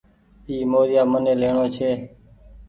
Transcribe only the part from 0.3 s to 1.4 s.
اي موريآ مني